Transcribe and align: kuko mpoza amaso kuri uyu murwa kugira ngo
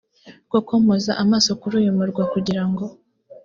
kuko 0.51 0.71
mpoza 0.83 1.11
amaso 1.23 1.49
kuri 1.61 1.73
uyu 1.81 1.91
murwa 1.97 2.23
kugira 2.33 2.63
ngo 2.69 2.85